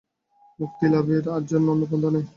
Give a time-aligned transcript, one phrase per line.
[0.59, 1.41] মুক্তিলাভের আর
[1.71, 2.25] অন্য পন্থা নাই।